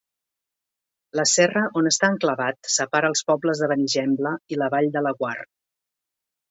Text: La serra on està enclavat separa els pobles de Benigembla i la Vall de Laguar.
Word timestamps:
La 1.19 1.25
serra 1.31 1.63
on 1.81 1.89
està 1.91 2.09
enclavat 2.15 2.73
separa 2.79 3.13
els 3.15 3.23
pobles 3.31 3.65
de 3.65 3.71
Benigembla 3.75 4.35
i 4.57 4.61
la 4.63 4.75
Vall 4.77 4.93
de 4.99 5.07
Laguar. 5.11 5.37